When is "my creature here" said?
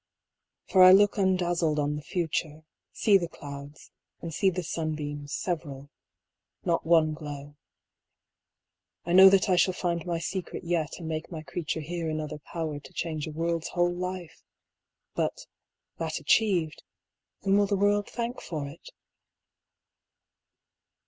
11.31-12.09